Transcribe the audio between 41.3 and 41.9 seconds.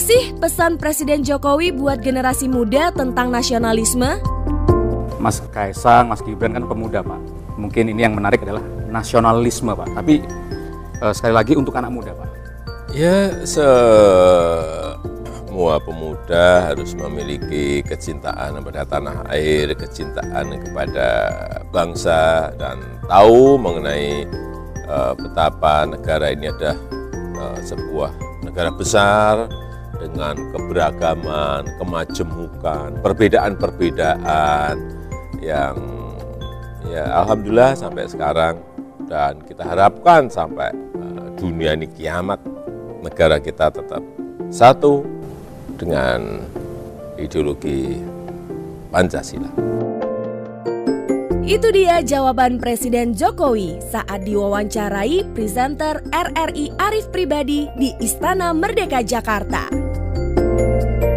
dunia ini